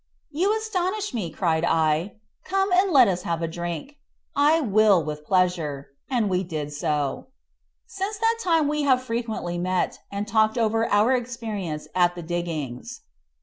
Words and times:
"You 0.31 0.57
astonish 0.57 1.13
me," 1.13 1.29
cried 1.29 1.63
I; 1.63 2.13
"come 2.43 2.71
and 2.73 2.91
let 2.91 3.07
us 3.07 3.21
have 3.21 3.43
a 3.43 3.47
drink." 3.47 3.97
"I 4.35 4.59
will, 4.59 5.03
with 5.03 5.23
pleasure," 5.23 5.89
and 6.09 6.27
we 6.27 6.43
did 6.43 6.73
so. 6.73 7.27
Since 7.85 8.17
that 8.17 8.39
time 8.41 8.67
we 8.67 8.81
have 8.81 9.03
frequently 9.03 9.59
met, 9.59 9.99
and 10.11 10.27
talked 10.27 10.57
over 10.57 10.89
our 10.89 11.11
experience 11.11 11.87
at 11.93 12.15
the 12.15 12.23
diggings. 12.23 13.01